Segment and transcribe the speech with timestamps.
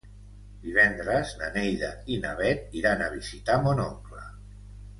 [0.61, 4.27] Divendres na Neida i na Bet iran a visitar mon oncle.